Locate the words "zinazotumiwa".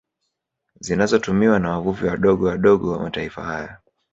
0.79-1.59